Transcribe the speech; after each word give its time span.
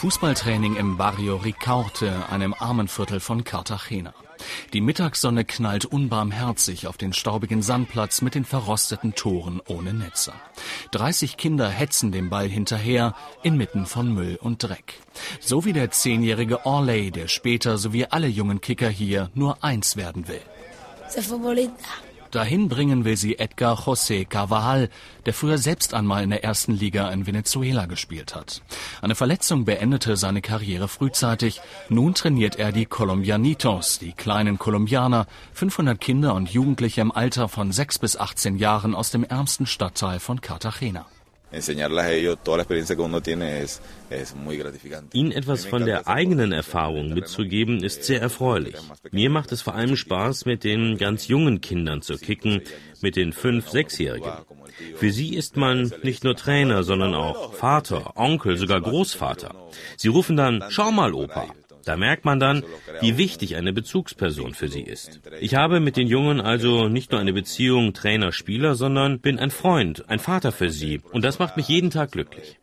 Fußballtraining 0.00 0.76
im 0.76 0.96
Barrio 0.96 1.36
Ricaurte, 1.36 2.30
einem 2.30 2.54
Armenviertel 2.58 3.20
von 3.20 3.44
Cartagena. 3.44 4.14
Die 4.72 4.80
Mittagssonne 4.80 5.44
knallt 5.44 5.84
unbarmherzig 5.84 6.86
auf 6.86 6.96
den 6.96 7.12
staubigen 7.12 7.60
Sandplatz 7.60 8.22
mit 8.22 8.34
den 8.34 8.46
verrosteten 8.46 9.14
Toren 9.14 9.60
ohne 9.68 9.92
Netze. 9.92 10.32
30 10.92 11.36
Kinder 11.36 11.68
hetzen 11.68 12.12
dem 12.12 12.30
Ball 12.30 12.48
hinterher, 12.48 13.14
inmitten 13.42 13.84
von 13.84 14.14
Müll 14.14 14.38
und 14.40 14.62
Dreck. 14.62 14.94
So 15.38 15.66
wie 15.66 15.74
der 15.74 15.90
zehnjährige 15.90 16.64
Orley, 16.64 17.10
der 17.10 17.28
später, 17.28 17.76
so 17.76 17.92
wie 17.92 18.06
alle 18.06 18.28
jungen 18.28 18.62
Kicker 18.62 18.88
hier, 18.88 19.28
nur 19.34 19.62
eins 19.62 19.96
werden 19.96 20.28
will. 20.28 20.40
Dahin 22.30 22.68
bringen 22.68 23.04
will 23.04 23.16
sie 23.16 23.38
Edgar 23.38 23.76
José 23.80 24.24
Carvajal, 24.24 24.88
der 25.26 25.34
früher 25.34 25.58
selbst 25.58 25.94
einmal 25.94 26.22
in 26.22 26.30
der 26.30 26.44
ersten 26.44 26.72
Liga 26.72 27.10
in 27.10 27.26
Venezuela 27.26 27.86
gespielt 27.86 28.36
hat. 28.36 28.62
Eine 29.02 29.16
Verletzung 29.16 29.64
beendete 29.64 30.16
seine 30.16 30.40
Karriere 30.40 30.86
frühzeitig. 30.86 31.60
Nun 31.88 32.14
trainiert 32.14 32.56
er 32.56 32.70
die 32.70 32.86
Colombianitos, 32.86 33.98
die 33.98 34.12
kleinen 34.12 34.58
Kolumbianer, 34.58 35.26
500 35.54 36.00
Kinder 36.00 36.34
und 36.34 36.50
Jugendliche 36.50 37.00
im 37.00 37.10
Alter 37.10 37.48
von 37.48 37.72
6 37.72 37.98
bis 37.98 38.16
18 38.16 38.56
Jahren 38.56 38.94
aus 38.94 39.10
dem 39.10 39.24
ärmsten 39.24 39.66
Stadtteil 39.66 40.20
von 40.20 40.40
Cartagena. 40.40 41.06
Ihnen 45.12 45.32
etwas 45.32 45.64
von 45.64 45.84
der 45.84 46.06
eigenen 46.06 46.52
Erfahrung 46.52 47.12
mitzugeben, 47.12 47.82
ist 47.82 48.04
sehr 48.04 48.20
erfreulich. 48.20 48.76
Mir 49.10 49.30
macht 49.30 49.50
es 49.52 49.62
vor 49.62 49.74
allem 49.74 49.96
Spaß, 49.96 50.44
mit 50.44 50.62
den 50.62 50.96
ganz 50.96 51.26
jungen 51.26 51.60
Kindern 51.60 52.02
zu 52.02 52.16
kicken, 52.16 52.62
mit 53.00 53.16
den 53.16 53.32
fünf, 53.32 53.68
sechsjährigen. 53.68 54.32
Für 54.96 55.10
sie 55.10 55.34
ist 55.34 55.56
man 55.56 55.92
nicht 56.02 56.24
nur 56.24 56.36
Trainer, 56.36 56.84
sondern 56.84 57.14
auch 57.14 57.52
Vater, 57.54 58.16
Onkel, 58.16 58.56
sogar 58.56 58.80
Großvater. 58.80 59.54
Sie 59.96 60.08
rufen 60.08 60.36
dann, 60.36 60.64
schau 60.68 60.92
mal, 60.92 61.14
Opa. 61.14 61.48
Da 61.84 61.96
merkt 61.96 62.24
man 62.24 62.40
dann, 62.40 62.64
wie 63.00 63.16
wichtig 63.16 63.56
eine 63.56 63.72
Bezugsperson 63.72 64.54
für 64.54 64.68
sie 64.68 64.82
ist. 64.82 65.20
Ich 65.40 65.54
habe 65.54 65.80
mit 65.80 65.96
den 65.96 66.06
Jungen 66.06 66.40
also 66.40 66.88
nicht 66.88 67.12
nur 67.12 67.20
eine 67.20 67.32
Beziehung 67.32 67.92
Trainer-Spieler, 67.92 68.74
sondern 68.74 69.20
bin 69.20 69.38
ein 69.38 69.50
Freund, 69.50 70.08
ein 70.08 70.18
Vater 70.18 70.52
für 70.52 70.70
sie. 70.70 71.00
Und 71.12 71.24
das 71.24 71.38
macht 71.38 71.56
mich 71.56 71.68
jeden 71.68 71.90
Tag 71.90 72.12
glücklich. 72.12 72.58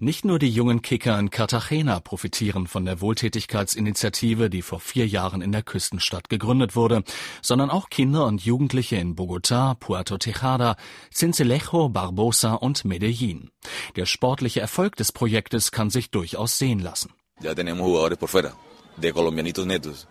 Nicht 0.00 0.24
nur 0.24 0.38
die 0.38 0.48
jungen 0.48 0.80
Kicker 0.80 1.18
in 1.18 1.30
Cartagena 1.30 1.98
profitieren 1.98 2.68
von 2.68 2.84
der 2.84 3.00
Wohltätigkeitsinitiative, 3.00 4.48
die 4.48 4.62
vor 4.62 4.78
vier 4.78 5.08
Jahren 5.08 5.42
in 5.42 5.50
der 5.50 5.64
Küstenstadt 5.64 6.28
gegründet 6.28 6.76
wurde, 6.76 7.02
sondern 7.42 7.68
auch 7.68 7.90
Kinder 7.90 8.26
und 8.26 8.40
Jugendliche 8.40 8.94
in 8.94 9.16
Bogotá, 9.16 9.74
Puerto 9.74 10.16
Tejada, 10.16 10.76
Cincelejo, 11.12 11.88
Barbosa 11.88 12.54
und 12.54 12.84
Medellin. 12.84 13.50
Der 13.96 14.06
sportliche 14.06 14.60
Erfolg 14.60 14.94
des 14.94 15.10
Projektes 15.10 15.72
kann 15.72 15.90
sich 15.90 16.12
durchaus 16.12 16.58
sehen 16.58 16.78
lassen. 16.78 17.12
Ya 17.40 17.54
tenemos 17.54 17.84
jugadores 17.84 18.18
por 18.18 18.28
fuera, 18.28 18.52
de 18.96 19.12
colombianitos 19.12 19.66
netos. 19.66 20.06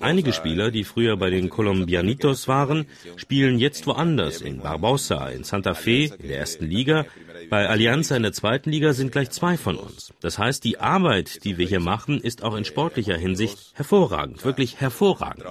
Einige 0.00 0.32
Spieler, 0.32 0.70
die 0.70 0.84
früher 0.84 1.16
bei 1.16 1.30
den 1.30 1.50
Colombianitos 1.50 2.48
waren, 2.48 2.86
spielen 3.16 3.58
jetzt 3.58 3.86
woanders, 3.86 4.40
in 4.40 4.60
Barbosa, 4.60 5.28
in 5.28 5.44
Santa 5.44 5.74
Fe, 5.74 6.10
in 6.18 6.28
der 6.28 6.38
ersten 6.38 6.66
Liga 6.66 7.06
bei 7.50 7.68
Alianza 7.68 8.16
in 8.16 8.22
der 8.22 8.32
zweiten 8.32 8.70
Liga 8.70 8.92
sind 8.92 9.12
gleich 9.12 9.30
zwei 9.30 9.56
von 9.56 9.76
uns. 9.76 10.12
Das 10.20 10.38
heißt, 10.38 10.64
die 10.64 10.80
Arbeit, 10.80 11.44
die 11.44 11.56
wir 11.56 11.66
hier 11.66 11.80
machen, 11.80 12.20
ist 12.20 12.42
auch 12.42 12.54
in 12.54 12.64
sportlicher 12.64 13.16
Hinsicht 13.16 13.72
hervorragend, 13.74 14.44
wirklich 14.44 14.80
hervorragend. 14.80 15.44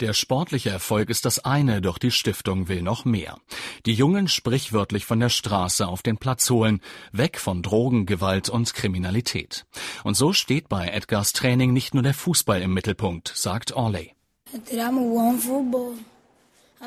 Der 0.00 0.12
sportliche 0.12 0.68
Erfolg 0.68 1.08
ist 1.08 1.24
das 1.24 1.38
eine, 1.38 1.80
doch 1.80 1.96
die 1.96 2.10
Stiftung 2.10 2.68
will 2.68 2.82
noch 2.82 3.06
mehr. 3.06 3.38
Die 3.86 3.94
Jungen 3.94 4.28
sprichwörtlich 4.28 5.06
von 5.06 5.20
der 5.20 5.30
Straße 5.30 5.88
auf 5.88 6.02
den 6.02 6.18
Platz 6.18 6.50
holen, 6.50 6.82
weg 7.12 7.38
von 7.38 7.62
Drogen, 7.62 8.04
Gewalt 8.04 8.50
und 8.50 8.74
Kriminalität. 8.74 9.64
Und 10.04 10.14
so 10.14 10.34
steht 10.34 10.68
bei 10.68 10.88
Edgars 10.88 11.32
Training 11.32 11.72
nicht 11.72 11.94
nur 11.94 12.02
der 12.02 12.12
Fußball 12.12 12.60
im 12.60 12.74
Mittelpunkt, 12.74 13.32
sagt 13.34 13.72
Orley. 13.72 14.12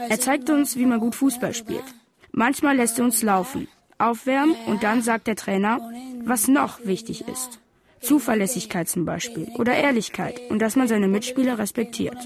Er 0.07 0.19
zeigt 0.19 0.51
uns, 0.51 0.75
wie 0.75 0.85
man 0.85 0.99
gut 0.99 1.15
Fußball 1.15 1.55
spielt. 1.55 1.85
Manchmal 2.31 2.75
lässt 2.75 2.99
er 2.99 3.05
uns 3.05 3.23
laufen, 3.23 3.67
aufwärmen 3.97 4.55
und 4.67 4.83
dann 4.83 5.01
sagt 5.01 5.25
der 5.25 5.35
Trainer, 5.35 5.81
was 6.25 6.47
noch 6.47 6.85
wichtig 6.85 7.27
ist. 7.27 7.59
Zuverlässigkeit 8.01 8.89
zum 8.89 9.05
Beispiel 9.05 9.49
oder 9.55 9.73
Ehrlichkeit 9.73 10.39
und 10.49 10.59
dass 10.59 10.75
man 10.75 10.87
seine 10.87 11.07
Mitspieler 11.07 11.57
respektiert. 11.57 12.17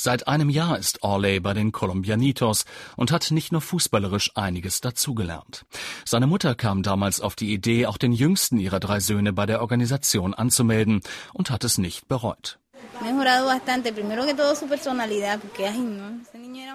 Seit 0.00 0.28
einem 0.28 0.48
Jahr 0.48 0.78
ist 0.78 1.02
Orley 1.02 1.40
bei 1.40 1.54
den 1.54 1.72
Colombianitos 1.72 2.66
und 2.96 3.10
hat 3.10 3.32
nicht 3.32 3.50
nur 3.50 3.60
fußballerisch 3.60 4.30
einiges 4.36 4.80
dazugelernt. 4.80 5.66
Seine 6.04 6.28
Mutter 6.28 6.54
kam 6.54 6.84
damals 6.84 7.20
auf 7.20 7.34
die 7.34 7.52
Idee, 7.52 7.86
auch 7.86 7.98
den 7.98 8.12
jüngsten 8.12 8.58
ihrer 8.58 8.78
drei 8.78 9.00
Söhne 9.00 9.32
bei 9.32 9.44
der 9.44 9.60
Organisation 9.60 10.34
anzumelden 10.34 11.00
und 11.34 11.50
hat 11.50 11.64
es 11.64 11.78
nicht 11.78 12.06
bereut. 12.06 12.60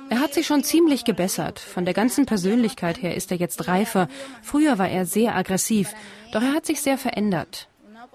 Er 0.09 0.19
hat 0.19 0.33
sich 0.33 0.47
schon 0.47 0.63
ziemlich 0.63 1.05
gebessert. 1.05 1.59
Von 1.59 1.85
der 1.85 1.93
ganzen 1.93 2.25
Persönlichkeit 2.25 3.01
her 3.01 3.15
ist 3.15 3.31
er 3.31 3.37
jetzt 3.37 3.67
reifer. 3.67 4.07
Früher 4.41 4.77
war 4.77 4.89
er 4.89 5.05
sehr 5.05 5.35
aggressiv, 5.35 5.93
doch 6.31 6.41
er 6.41 6.53
hat 6.53 6.65
sich 6.65 6.81
sehr 6.81 6.97
verändert. 6.97 7.67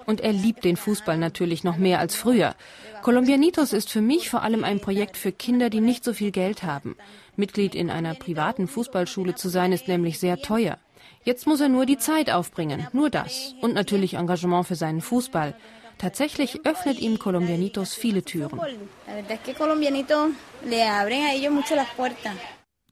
Und 0.07 0.21
er 0.21 0.33
liebt 0.33 0.65
den 0.65 0.77
Fußball 0.77 1.19
natürlich 1.19 1.65
noch 1.65 1.77
mehr 1.77 1.99
als 1.99 2.15
früher. 2.15 2.55
Colombianitos 3.03 3.73
ist 3.73 3.91
für 3.91 4.01
mich 4.01 4.31
vor 4.31 4.43
allem 4.43 4.65
ein 4.65 4.81
Projekt 4.81 5.17
für 5.17 5.33
Kinder, 5.33 5.71
die 5.71 5.81
nicht 5.81 6.05
so 6.05 6.13
viel 6.13 6.31
Geld 6.31 6.63
haben. 6.63 6.97
Mitglied 7.37 7.75
in 7.75 7.91
einer 7.91 8.15
privaten 8.15 8.69
Fußballschule 8.69 9.35
zu 9.35 9.49
sein, 9.49 9.73
ist 9.73 9.89
nämlich 9.89 10.19
sehr 10.19 10.39
teuer. 10.39 10.79
Jetzt 11.25 11.47
muss 11.47 11.61
er 11.61 11.69
nur 11.69 11.85
die 11.85 11.99
Zeit 11.99 12.31
aufbringen, 12.31 12.87
nur 12.93 13.11
das. 13.11 13.55
Und 13.61 13.75
natürlich 13.75 14.15
Engagement 14.15 14.67
für 14.67 14.77
seinen 14.77 15.01
Fußball. 15.01 15.55
Tatsächlich 15.99 16.65
öffnet 16.65 17.01
ihm 17.01 17.19
Colombianitos 17.19 17.95
viele 17.95 18.23
Türen. 18.23 18.61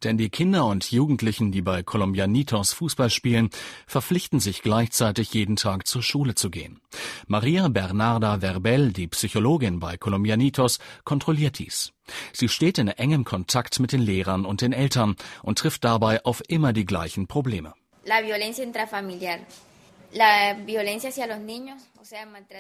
Denn 0.04 0.18
die 0.18 0.28
Kinder 0.28 0.66
und 0.66 0.90
Jugendlichen, 0.90 1.52
die 1.52 1.62
bei 1.62 1.82
Colombianitos 1.82 2.74
Fußball 2.74 3.08
spielen, 3.08 3.48
verpflichten 3.86 4.40
sich 4.40 4.62
gleichzeitig 4.62 5.32
jeden 5.32 5.56
Tag 5.56 5.86
zur 5.86 6.02
Schule 6.02 6.34
zu 6.34 6.50
gehen. 6.50 6.80
Maria 7.26 7.68
Bernarda 7.68 8.40
Verbel, 8.40 8.92
die 8.92 9.08
Psychologin 9.08 9.80
bei 9.80 9.96
Colombianitos, 9.96 10.80
kontrolliert 11.04 11.58
dies. 11.58 11.92
Sie 12.32 12.48
steht 12.48 12.76
in 12.78 12.88
engem 12.88 13.24
Kontakt 13.24 13.80
mit 13.80 13.92
den 13.92 14.02
Lehrern 14.02 14.44
und 14.44 14.60
den 14.60 14.74
Eltern 14.74 15.16
und 15.42 15.58
trifft 15.58 15.82
dabei 15.84 16.22
auf 16.24 16.42
immer 16.46 16.72
die 16.74 16.84
gleichen 16.84 17.26
Probleme. 17.26 17.72
La 18.04 18.22
violencia 18.22 18.64
intrafamiliar. 18.64 19.38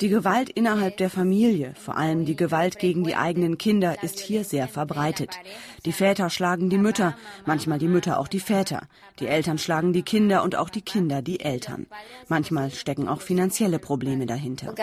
Die 0.00 0.08
Gewalt 0.08 0.50
innerhalb 0.50 0.96
der 0.96 1.10
Familie, 1.10 1.74
vor 1.76 1.96
allem 1.96 2.24
die 2.24 2.36
Gewalt 2.36 2.78
gegen 2.78 3.04
die 3.04 3.14
eigenen 3.14 3.58
Kinder, 3.58 4.02
ist 4.02 4.18
hier 4.18 4.44
sehr 4.44 4.68
verbreitet. 4.68 5.38
Die 5.84 5.92
Väter 5.92 6.30
schlagen 6.30 6.68
die 6.68 6.78
Mütter, 6.78 7.16
manchmal 7.44 7.78
die 7.78 7.88
Mütter 7.88 8.18
auch 8.18 8.28
die 8.28 8.40
Väter. 8.40 8.88
Die 9.20 9.28
Eltern 9.28 9.58
schlagen 9.58 9.92
die 9.92 10.02
Kinder 10.02 10.42
und 10.42 10.56
auch 10.56 10.68
die 10.68 10.82
Kinder 10.82 11.22
die 11.22 11.40
Eltern. 11.40 11.86
Manchmal 12.28 12.70
stecken 12.70 13.08
auch 13.08 13.20
finanzielle 13.20 13.78
Probleme 13.78 14.26
dahinter. 14.26 14.74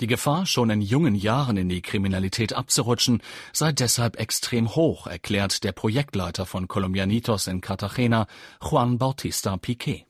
Die 0.00 0.08
Gefahr, 0.08 0.44
schon 0.44 0.70
in 0.70 0.80
jungen 0.80 1.14
Jahren 1.14 1.56
in 1.56 1.68
die 1.68 1.80
Kriminalität 1.80 2.52
abzurutschen, 2.52 3.22
sei 3.52 3.70
deshalb 3.70 4.18
extrem 4.18 4.74
hoch, 4.74 5.06
erklärt 5.06 5.62
der 5.62 5.70
Projektleiter 5.70 6.46
von 6.46 6.66
Colombianitos 6.66 7.46
in 7.46 7.60
Cartagena, 7.60 8.26
Juan 8.60 8.98
Bautista 8.98 9.56
Piquet. 9.56 10.06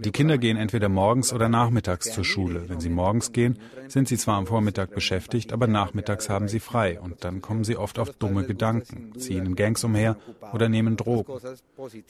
Die 0.00 0.10
Kinder 0.10 0.38
gehen 0.38 0.56
entweder 0.56 0.88
morgens 0.88 1.32
oder 1.32 1.48
nachmittags 1.48 2.12
zur 2.12 2.24
Schule. 2.24 2.68
Wenn 2.68 2.80
sie 2.80 2.88
morgens 2.88 3.32
gehen, 3.32 3.58
sind 3.88 4.08
sie 4.08 4.16
zwar 4.16 4.36
am 4.36 4.46
Vormittag 4.46 4.94
beschäftigt, 4.94 5.52
aber 5.52 5.66
nachmittags 5.66 6.28
haben 6.28 6.48
sie 6.48 6.60
frei 6.60 7.00
und 7.00 7.24
dann 7.24 7.40
kommen 7.40 7.64
sie 7.64 7.76
oft 7.76 7.98
auf 7.98 8.10
dumme 8.10 8.44
Gedanken, 8.44 9.18
ziehen 9.18 9.46
in 9.46 9.56
Gangs 9.56 9.84
umher 9.84 10.16
oder 10.52 10.68
nehmen 10.68 10.96
Drogen. 10.96 11.32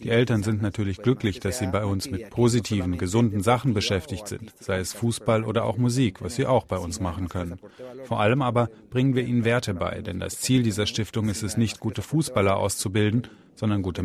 Die 0.00 0.10
Eltern 0.10 0.42
sind 0.42 0.62
natürlich 0.62 0.98
glücklich, 0.98 1.40
dass 1.40 1.58
sie 1.58 1.66
bei 1.66 1.84
uns 1.84 2.10
mit 2.10 2.30
positiven, 2.30 2.98
gesunden 2.98 3.42
Sachen 3.42 3.74
beschäftigt 3.74 4.28
sind, 4.28 4.52
sei 4.60 4.78
es 4.78 4.92
Fußball 4.92 5.44
oder 5.44 5.64
auch 5.64 5.76
Musik, 5.76 6.22
was 6.22 6.36
sie 6.36 6.46
auch 6.46 6.64
bei 6.64 6.78
uns 6.78 7.00
machen 7.00 7.28
können. 7.28 7.58
Vor 8.04 8.20
allem 8.20 8.42
aber 8.42 8.68
bringen 8.90 9.14
wir 9.14 9.24
ihnen 9.24 9.44
Werte 9.44 9.74
bei, 9.74 10.00
denn 10.02 10.20
das 10.20 10.40
Ziel 10.40 10.62
dieser 10.62 10.86
Stiftung 10.86 11.28
ist 11.28 11.42
es 11.42 11.56
nicht, 11.56 11.80
gute 11.80 12.02
Fußballer 12.02 12.56
auszubilden, 12.56 13.28
sondern 13.54 13.82
gute 13.82 14.02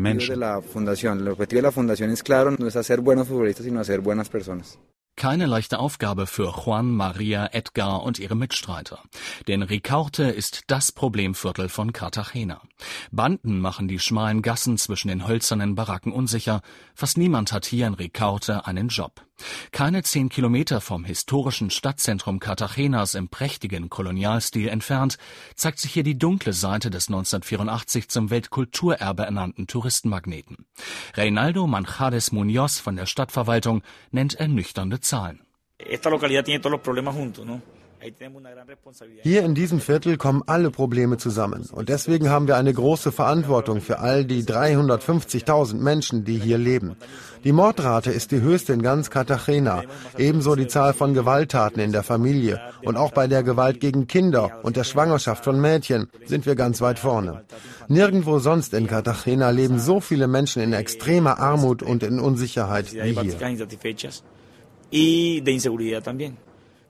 El 1.18 1.28
objetivo 1.28 1.58
de 1.58 1.62
la 1.62 1.72
fundación 1.72 2.10
es 2.10 2.22
claro, 2.22 2.50
no 2.58 2.66
es 2.66 2.76
hacer 2.76 3.00
buenos 3.00 3.28
futbolistas, 3.28 3.64
sino 3.64 3.80
hacer 3.80 4.00
buenas 4.00 4.28
personas. 4.28 4.78
Keine 5.18 5.46
leichte 5.46 5.80
Aufgabe 5.80 6.28
für 6.28 6.54
Juan, 6.64 6.92
Maria, 6.94 7.48
Edgar 7.50 8.04
und 8.04 8.20
ihre 8.20 8.36
Mitstreiter. 8.36 9.02
Denn 9.48 9.62
Ricaurte 9.62 10.22
ist 10.22 10.62
das 10.68 10.92
Problemviertel 10.92 11.68
von 11.68 11.92
Cartagena. 11.92 12.62
Banden 13.10 13.58
machen 13.58 13.88
die 13.88 13.98
schmalen 13.98 14.42
Gassen 14.42 14.78
zwischen 14.78 15.08
den 15.08 15.26
hölzernen 15.26 15.74
Baracken 15.74 16.12
unsicher. 16.12 16.62
Fast 16.94 17.18
niemand 17.18 17.52
hat 17.52 17.66
hier 17.66 17.88
in 17.88 17.94
Ricaurte 17.94 18.64
einen 18.64 18.90
Job. 18.90 19.24
Keine 19.70 20.02
zehn 20.02 20.28
Kilometer 20.28 20.80
vom 20.80 21.04
historischen 21.04 21.70
Stadtzentrum 21.70 22.40
Cartagenas 22.40 23.14
im 23.14 23.28
prächtigen 23.28 23.88
Kolonialstil 23.88 24.68
entfernt, 24.68 25.16
zeigt 25.54 25.78
sich 25.78 25.92
hier 25.92 26.02
die 26.02 26.18
dunkle 26.18 26.52
Seite 26.52 26.90
des 26.90 27.08
1984 27.08 28.08
zum 28.08 28.30
Weltkulturerbe 28.30 29.24
ernannten 29.24 29.66
Touristenmagneten. 29.66 30.66
Reinaldo 31.14 31.66
Manjades 31.66 32.32
Munoz 32.32 32.80
von 32.80 32.96
der 32.96 33.06
Stadtverwaltung 33.06 33.82
nennt 34.10 34.34
ernüchternde 34.34 35.00
Zahlen. 35.08 35.40
Hier 39.22 39.42
in 39.42 39.54
diesem 39.54 39.80
Viertel 39.80 40.16
kommen 40.18 40.42
alle 40.46 40.70
Probleme 40.70 41.16
zusammen. 41.16 41.66
Und 41.72 41.88
deswegen 41.88 42.28
haben 42.28 42.46
wir 42.46 42.56
eine 42.56 42.72
große 42.72 43.10
Verantwortung 43.10 43.80
für 43.80 43.98
all 43.98 44.24
die 44.24 44.42
350.000 44.44 45.76
Menschen, 45.76 46.24
die 46.24 46.38
hier 46.38 46.58
leben. 46.58 46.96
Die 47.42 47.52
Mordrate 47.52 48.10
ist 48.12 48.30
die 48.30 48.40
höchste 48.40 48.74
in 48.74 48.82
ganz 48.82 49.10
Cartagena. 49.10 49.82
Ebenso 50.18 50.54
die 50.54 50.68
Zahl 50.68 50.92
von 50.92 51.14
Gewalttaten 51.14 51.80
in 51.80 51.92
der 51.92 52.02
Familie. 52.02 52.60
Und 52.84 52.96
auch 52.96 53.12
bei 53.12 53.26
der 53.26 53.42
Gewalt 53.42 53.80
gegen 53.80 54.06
Kinder 54.06 54.60
und 54.62 54.76
der 54.76 54.84
Schwangerschaft 54.84 55.42
von 55.42 55.58
Mädchen 55.60 56.08
sind 56.26 56.46
wir 56.46 56.54
ganz 56.54 56.80
weit 56.82 56.98
vorne. 56.98 57.44
Nirgendwo 57.88 58.38
sonst 58.38 58.74
in 58.74 58.86
Cartagena 58.86 59.50
leben 59.50 59.80
so 59.80 60.00
viele 60.00 60.28
Menschen 60.28 60.62
in 60.62 60.72
extremer 60.72 61.38
Armut 61.40 61.82
und 61.82 62.02
in 62.02 62.20
Unsicherheit 62.20 62.92
wie 62.92 63.14
hier. 63.18 63.36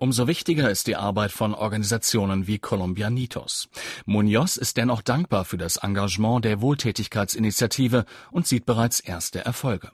Umso 0.00 0.28
wichtiger 0.28 0.70
ist 0.70 0.86
die 0.86 0.94
Arbeit 0.94 1.32
von 1.32 1.54
Organisationen 1.54 2.46
wie 2.46 2.58
Colombianitos. 2.60 3.68
Munoz 4.06 4.56
ist 4.56 4.76
dennoch 4.76 5.02
dankbar 5.02 5.44
für 5.44 5.58
das 5.58 5.78
Engagement 5.78 6.44
der 6.44 6.60
Wohltätigkeitsinitiative 6.60 8.04
und 8.30 8.46
sieht 8.46 8.64
bereits 8.64 9.00
erste 9.00 9.44
Erfolge. 9.44 9.90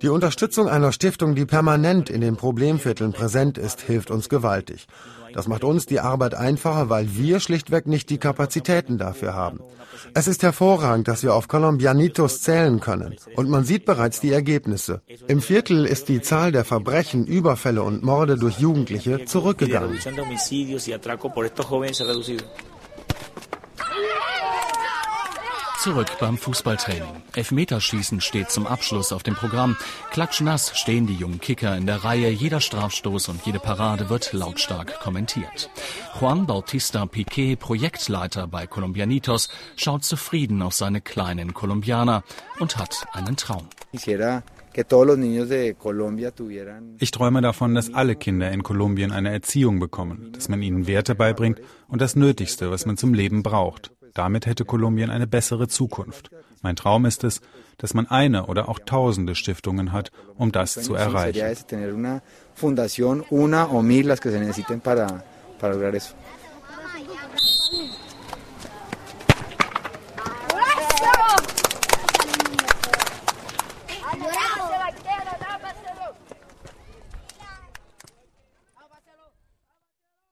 Die 0.00 0.08
Unterstützung 0.08 0.68
einer 0.68 0.92
Stiftung, 0.92 1.34
die 1.34 1.44
permanent 1.44 2.08
in 2.08 2.20
den 2.20 2.36
Problemvierteln 2.36 3.12
präsent 3.12 3.58
ist, 3.58 3.80
hilft 3.80 4.10
uns 4.10 4.28
gewaltig. 4.28 4.86
Das 5.32 5.48
macht 5.48 5.64
uns 5.64 5.86
die 5.86 6.00
Arbeit 6.00 6.34
einfacher, 6.34 6.88
weil 6.88 7.14
wir 7.16 7.40
schlichtweg 7.40 7.86
nicht 7.86 8.08
die 8.08 8.18
Kapazitäten 8.18 8.96
dafür 8.96 9.34
haben. 9.34 9.60
Es 10.14 10.28
ist 10.28 10.42
hervorragend, 10.42 11.08
dass 11.08 11.22
wir 11.22 11.34
auf 11.34 11.48
Colombianitos 11.48 12.40
zählen 12.40 12.80
können. 12.80 13.16
Und 13.34 13.50
man 13.50 13.64
sieht 13.64 13.84
bereits 13.84 14.20
die 14.20 14.32
Ergebnisse. 14.32 15.02
Im 15.26 15.42
Viertel 15.42 15.84
ist 15.84 16.08
die 16.08 16.22
Zahl 16.22 16.52
der 16.52 16.64
Verbrechen, 16.64 17.26
Überfälle 17.26 17.82
und 17.82 18.02
Morde 18.02 18.36
durch 18.36 18.58
Jugendliche 18.58 19.24
zurückgegangen. 19.24 19.98
Zurück 25.86 26.18
beim 26.18 26.36
Fußballtraining. 26.36 27.22
Elfmeterschießen 27.36 28.20
steht 28.20 28.50
zum 28.50 28.66
Abschluss 28.66 29.12
auf 29.12 29.22
dem 29.22 29.36
Programm. 29.36 29.76
Klatschnass 30.10 30.76
stehen 30.76 31.06
die 31.06 31.14
jungen 31.14 31.40
Kicker 31.40 31.76
in 31.76 31.86
der 31.86 32.02
Reihe. 32.02 32.28
Jeder 32.28 32.60
Strafstoß 32.60 33.28
und 33.28 33.46
jede 33.46 33.60
Parade 33.60 34.10
wird 34.10 34.32
lautstark 34.32 34.98
kommentiert. 34.98 35.70
Juan 36.20 36.44
Bautista 36.44 37.06
Piquet, 37.06 37.54
Projektleiter 37.54 38.48
bei 38.48 38.66
Colombianitos, 38.66 39.48
schaut 39.76 40.02
zufrieden 40.02 40.60
auf 40.60 40.74
seine 40.74 41.00
kleinen 41.00 41.54
Kolumbianer 41.54 42.24
und 42.58 42.78
hat 42.78 43.06
einen 43.12 43.36
Traum. 43.36 43.68
Ich 46.98 47.10
träume 47.12 47.40
davon, 47.40 47.74
dass 47.74 47.94
alle 47.94 48.16
Kinder 48.16 48.50
in 48.50 48.62
Kolumbien 48.62 49.12
eine 49.12 49.30
Erziehung 49.32 49.78
bekommen, 49.78 50.32
dass 50.32 50.48
man 50.48 50.60
ihnen 50.60 50.86
Werte 50.86 51.14
beibringt 51.14 51.62
und 51.88 52.02
das 52.02 52.16
Nötigste, 52.16 52.70
was 52.72 52.84
man 52.84 52.96
zum 52.96 53.14
Leben 53.14 53.42
braucht. 53.42 53.92
Damit 54.16 54.46
hätte 54.46 54.64
Kolumbien 54.64 55.10
eine 55.10 55.26
bessere 55.26 55.68
Zukunft. 55.68 56.30
Mein 56.62 56.74
Traum 56.74 57.04
ist 57.04 57.22
es, 57.22 57.42
dass 57.76 57.92
man 57.92 58.06
eine 58.06 58.46
oder 58.46 58.70
auch 58.70 58.78
tausende 58.78 59.34
Stiftungen 59.34 59.92
hat, 59.92 60.10
um 60.36 60.52
das 60.52 60.72
zu 60.72 60.94
erreichen. 60.94 61.38
Bravo. 74.18 74.65